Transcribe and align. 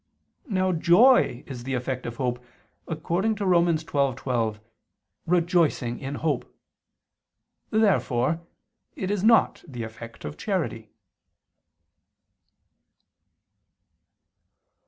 Now 0.47 0.71
joy 0.71 1.43
is 1.45 1.63
the 1.63 1.75
effect 1.75 2.07
of 2.07 2.15
hope, 2.15 2.43
according 2.87 3.35
to 3.35 3.45
Rom. 3.45 3.67
12:12: 3.67 4.59
"Rejoicing 5.27 5.99
in 5.99 6.15
hope." 6.15 6.51
Therefore 7.69 8.41
it 8.95 9.11
is 9.11 9.23
not 9.23 9.63
the 9.67 9.83
effect 9.83 10.25
of 10.25 10.37
charity. 10.37 10.89